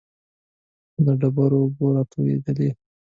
[1.05, 2.69] له ډبرو اوبه را تويېدلې.